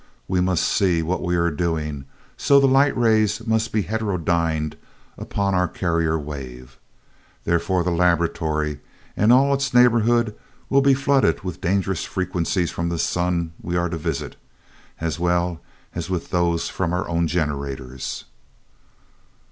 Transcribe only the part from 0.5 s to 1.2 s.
see